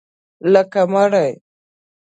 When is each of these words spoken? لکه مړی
لکه 0.53 0.81
مړی 0.93 1.29